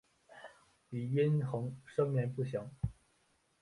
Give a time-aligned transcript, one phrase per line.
[0.89, 2.67] 李殷衡生年不详。